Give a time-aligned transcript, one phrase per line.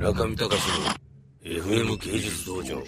[0.00, 2.82] 中見隆の FM 芸術道場。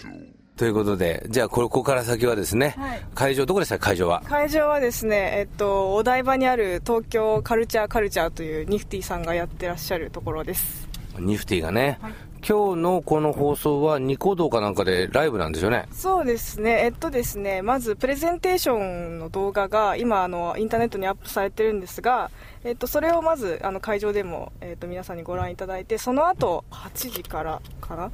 [0.57, 3.79] ということで、じゃあここから先はですね、はい会場どこでした？
[3.79, 4.23] 会場は？
[4.27, 10.89] 会場はですね、えっと、お台場にある東京カルチャーカルチャーというニフティさんがやってらっしゃるところです。
[11.19, 11.99] ニフティがね、
[12.47, 15.87] 今日のこの放送はニコ動かなんかでライブなんですよね。
[15.93, 22.31] そうですね、えっとですね、まずプレゼンテーションの動画が今あの、インターネットにアップされてるんですが、
[22.65, 28.11] えっと、それをまずあの会場でも、えっと、皆さんにご覧いただいて、その後8時からかな、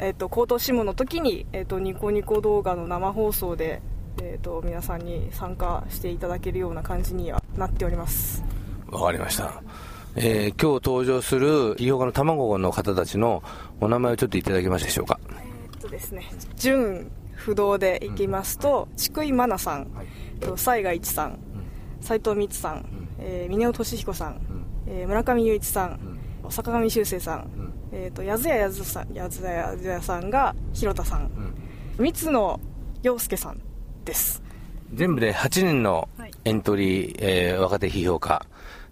[0.00, 3.80] えっと、口頭諮問の時に、えっと、ニコニコ動画の生放送で、
[4.20, 8.44] えっと、皆さんに参加していただけるような感じにはなっております。
[8.88, 9.62] わかりました。
[10.18, 13.42] えー今日登場する企業家の卵の方たちの
[13.80, 15.20] お名前をちょっといただけますでしょうか？
[15.72, 16.24] えっとですね、
[16.56, 19.88] 純不動でいきますと、筑井真奈さん、
[20.40, 21.38] えっと西賀一さん、
[22.00, 24.40] 斉藤光さん、えー峰尾俊彦さん、
[24.86, 31.30] えー村上雄一さん、坂上修正さん、えっと矢津屋やずさん、矢津屋やずやさんが広田さん、
[31.98, 32.60] 三野
[33.02, 33.60] 陽介さん
[34.06, 34.42] です。
[34.94, 36.30] 全部で8人のはい。
[36.44, 38.46] エントリー、えー若手批評家。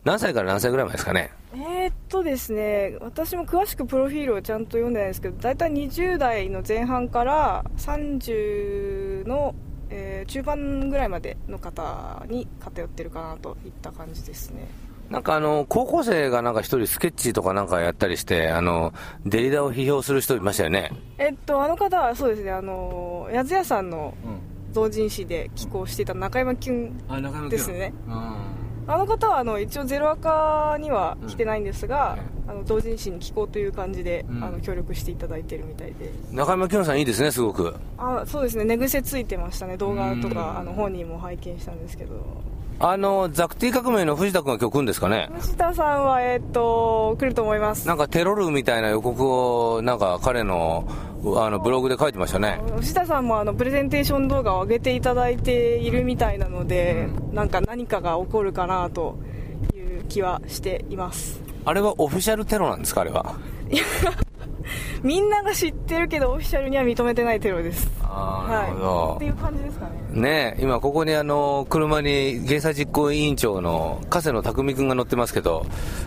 [0.05, 1.30] 何歳から何歳ぐらいまでですかね？
[1.55, 9.55] えーっとですね、私も詳しくプロフィールをちゃんと読んでないんですけど、大体20代の前半から30の、
[9.91, 14.66] えー中盤ぐらいまでの方に偏ってるかなといった感じですね。
[15.11, 18.94] なんかあの、高校生がなんか一人スケッチとかなんかやったりして、あの、
[19.27, 20.91] デリダを批評する人いましたよね。
[21.18, 24.14] えっと、あの方はそうですね、あの、八津屋さんの
[24.72, 27.92] 同人誌で寄稿していた中山キュンあ、中ですね。
[28.86, 36.10] あの方はあの一応ゼロアカには来てないんですが、あの同人誌に寄稿という感じで、うんあの協力していただいてるみたいで。
[36.32, 37.74] 中山きょんさんいいですね、すごく。
[37.98, 42.14] あそうですね寝癖ついてましたね動画とうんかあの本人も拝見したんですけど
[42.80, 45.30] あの、ザクティ革命の藤田君が今日来るんですかね。
[45.38, 50.86] 藤田さんはえっと来ると思いますなんかテロルみたいな予告を、なんか彼の、
[51.36, 52.60] あの、ブログで書いてましたね。
[52.76, 59.18] 藤田さんもあのプレゼンテーション動画を上げていただいているみたいなので、なんか何かが起こるかなと
[59.74, 63.36] いう気はしていますあれはオフィシャルテロなんですか、あれは。
[65.02, 67.91] みんなが知ってるけどオフィシャルには認めてないテロです。
[68.02, 69.07] あーなるほど。
[69.08, 69.92] はいっていう感じですかね。
[70.20, 75.67] ねえ今ここにあの車に芸祭実行委員長の加瀬野匠君が乗ってますけど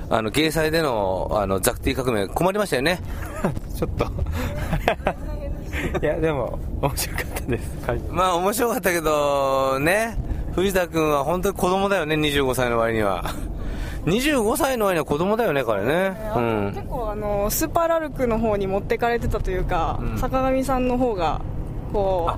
[0.10, 3.00] あの芸祭でのあのザクティ革命困りましたよね？
[3.78, 4.06] ちょっと。
[6.02, 7.78] いやでも面白かったです。
[7.86, 10.18] 会まあ面白かったけどね。
[10.56, 13.26] 藤田君は本当に子供だよね25歳の割には
[14.08, 16.18] 25歳の割には子供だよね彼ね。
[16.36, 16.74] うん。
[16.74, 20.18] 結構あのスーパーラルクの方に持ってかれてたというか、うん。
[20.18, 21.42] 坂上さんの方が
[21.92, 22.32] こ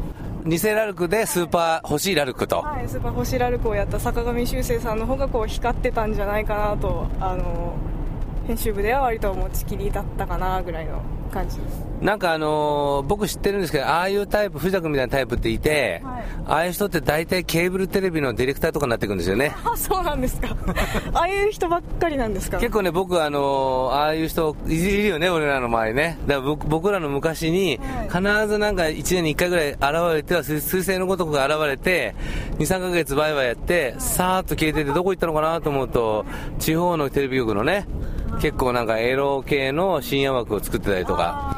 [0.45, 2.61] う偽ラルクでスーパー欲しいラルクと。
[2.61, 7.75] はい、スーパー星ラルクをやった坂上修正さんの方がこう光ってたんじゃないかなとあの
[8.49, 11.57] 編集部では割と持ちきりだったかなぐらいの感じ。
[11.57, 16.23] ですなんかあのー僕知ってるんですけど、ああいうタイプ、藤田君みたいなタイプっていて、はい。
[16.47, 19.53] ああいう人って大体ケーブルテレビのディレクターとかになってくるんですよね。
[19.63, 20.55] あそうなんですか。
[21.13, 22.57] ああいう人ばっかりなんですか。
[22.57, 26.17] 結構ね、僕あのーああいう人いるよね、俺らの周りね。
[26.25, 29.79] だから僕僕らの昔に、必ずなんか1年に1回ぐらい現
[30.15, 32.15] れては、水水星のごとくが現れて、
[32.57, 36.25] 2、3ヶ月バイバイやって、さーっと消えてて、どこ行ったのかなと思うと、
[36.59, 37.85] 地方のテレビ局のね、
[38.41, 41.57] 結構なんかエロ系の深夜枠を作ってたりとか。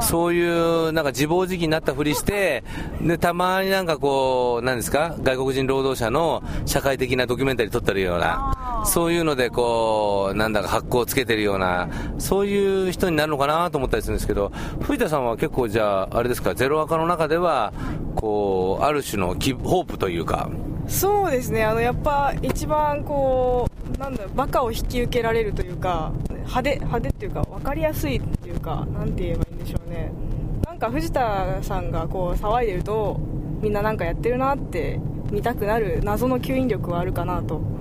[0.00, 2.64] そういう、なんか自暴自棄になったふりして、
[3.00, 11.88] で、たまになんかこう、なんですか、外国人労働者の社会的なドキュメンタリー撮ってるような、そういうのでこう、なんだか発行をつけてるような、
[12.18, 17.72] そういう人になるのかなと思ったりするんですけど、藤田さんは結構じゃあ、あれですか、ゼロアカの中では、
[18.16, 20.50] こう、ある種の希ホープというか、
[20.86, 21.64] そうですね。
[21.64, 30.12] あのやっぱ一番こうなんだバカを引き受けられるというか派手派手っていうか分かりやすいっていうか何て言えばいいんでしょうね。
[30.64, 33.20] なんか藤田さんがこう騒いでると
[33.60, 34.98] みんななんかやってるなって
[35.30, 37.73] 見たくなる謎の吸引力はあるかなと。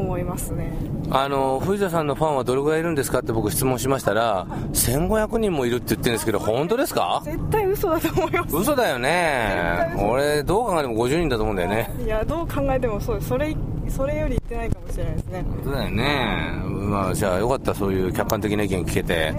[0.00, 0.72] 思いますね。
[1.10, 3.20] あの、藤田さんのファンはどれぐらいいるんですか？
[3.20, 7.22] って僕質問しましたら、1500人もいるって言ってるんですけど、本当ですか？
[7.24, 8.56] 絶対嘘だと思います。
[8.56, 9.94] 嘘だよね。
[9.98, 11.90] 俺どう考えても50人だと思うんだよね。
[12.04, 13.28] いやどう考えてもそうです。
[13.28, 13.56] それ
[13.88, 15.44] それより言ってないかもしれないですね。
[15.48, 16.62] 本当だよね。
[16.64, 17.74] まあじゃあよかった。
[17.74, 19.34] そういう客観的な意見聞けて。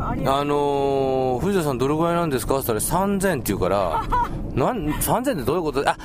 [0.00, 0.14] あ
[0.44, 2.58] のー、藤田さんどれぐらいなんですか？
[2.58, 4.02] って言ったら3000って言うから
[4.54, 5.88] なん3000ってどういうこと？
[5.88, 5.96] あ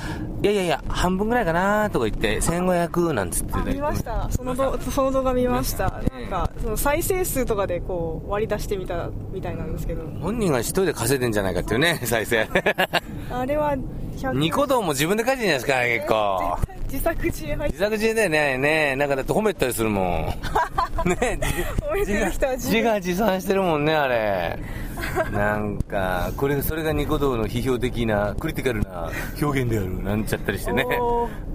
[0.42, 4.28] いやいやいや半分ぐらいかなとか言って1500なんつってねあ見ました。
[4.30, 5.90] そのどその動画見ました。
[5.90, 10.02] なんかその再生数とかでこう割り出してみたみたいなんですけど。
[10.20, 12.48] 本人が一人で稼いでんじゃないかっていうね再生。
[13.30, 13.76] あれは
[14.16, 16.74] 100ニコ動も自分で書いてるんじゃないですか結構。
[16.92, 20.26] 自作自演自作自演だよねねなんかだって褒めたりするもん。
[20.26, 20.36] ね
[21.82, 24.58] 褒めてる人は自画自賛してるもんねあれ
[25.32, 29.10] なんかこれそれがニコ動の批評的なクリティカルな
[29.40, 30.84] 表現であるなんちゃったりしてね。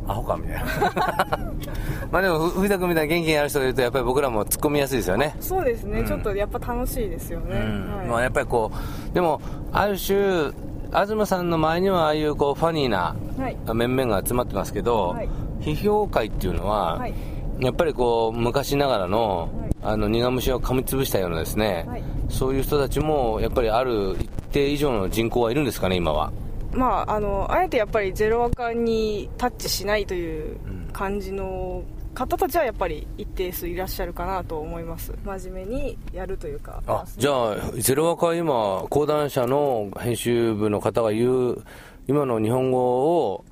[0.07, 0.66] アホかみたいな。
[2.12, 5.36] まあでもふ藤田君みたいな元気にある人がいるとやっぱり僕らも突っ込みやすいですよね。
[5.40, 7.98] そうですね、ちょっとやっぱ楽しいですよね、うん。
[7.98, 8.07] はい。
[8.07, 8.72] まあ、やっぱりこ
[9.12, 9.42] うでも
[9.72, 10.52] ある種
[10.92, 13.57] 東さんの前にはああいうこうファニーなはい。
[13.74, 15.30] 面々が集まってますけど、はい。
[15.62, 17.13] 批評会っていうのは、はい。
[17.60, 19.50] やっぱりこう昔ながらの,、
[19.81, 22.04] あの苦虫を噛みつぶしたようなですね、はい。
[22.30, 26.31] そういう人たちもやっぱりある一定以上の人口はいるんですかね今は。
[26.74, 30.58] まああのあえてやっぱりゼロアカにタッチしないという
[30.94, 31.84] 感じの
[32.14, 35.14] 方たちはやっぱり一定数いらっしゃるかなと思います。
[35.24, 36.84] 真面目にやるというか。
[36.86, 41.64] あじゃあゼロワカは今講談社の編集部の方が言う
[42.08, 43.46] 今の日本語を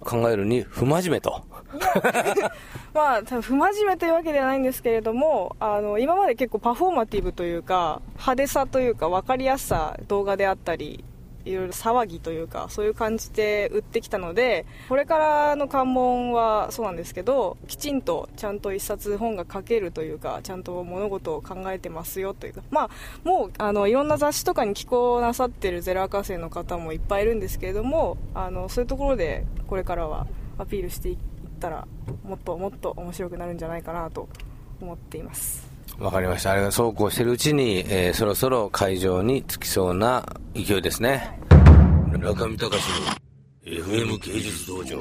[0.00, 1.42] 考えるに不真面目と
[2.94, 11.04] まあ多分不真面目というわけではないんですけれどもあの今まで結構パフォーマティブというか派手さというか分かりやすさ動画であったり
[11.44, 22.90] いろいろ騒ぎというかそういう感じで売ってきたのでこれからの関門はそうなんですけどきちんとちゃんと一冊本が書けるというかちゃんと物事を考えてますよというかまあ
[23.24, 30.26] もうあのいろんな雑誌とかに寄稿なさってるゼロ赤生の方もいっぱいいるんですけれどもあのそういうところでこれからは
[30.58, 31.31] アピールしていって
[31.62, 31.86] たら
[32.24, 34.28] もっともっと面白くなるんじゃないかなと
[34.80, 35.66] 思っています。
[35.98, 36.52] わかりました。
[36.52, 41.38] あれがそうこうしてるうちに、えーそろそろ会場に着きそうな勢いですね。
[42.18, 43.22] 中見隆の
[43.64, 44.98] FM 芸術道場